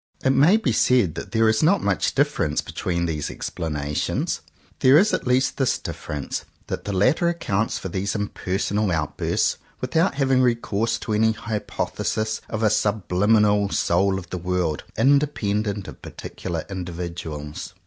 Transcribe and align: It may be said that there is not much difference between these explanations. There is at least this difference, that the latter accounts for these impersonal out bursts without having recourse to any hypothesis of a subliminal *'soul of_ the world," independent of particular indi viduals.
It 0.25 0.31
may 0.31 0.57
be 0.57 0.71
said 0.71 1.13
that 1.13 1.31
there 1.31 1.47
is 1.47 1.61
not 1.61 1.83
much 1.83 2.15
difference 2.15 2.59
between 2.61 3.05
these 3.05 3.29
explanations. 3.29 4.41
There 4.79 4.97
is 4.97 5.13
at 5.13 5.27
least 5.27 5.57
this 5.57 5.77
difference, 5.77 6.43
that 6.65 6.85
the 6.85 6.91
latter 6.91 7.29
accounts 7.29 7.77
for 7.77 7.87
these 7.87 8.15
impersonal 8.15 8.89
out 8.89 9.15
bursts 9.15 9.57
without 9.79 10.15
having 10.15 10.41
recourse 10.41 10.97
to 11.01 11.13
any 11.13 11.33
hypothesis 11.33 12.41
of 12.49 12.63
a 12.63 12.71
subliminal 12.71 13.69
*'soul 13.69 14.15
of_ 14.19 14.31
the 14.31 14.39
world," 14.39 14.83
independent 14.97 15.87
of 15.87 16.01
particular 16.01 16.65
indi 16.67 16.91
viduals. 16.93 17.73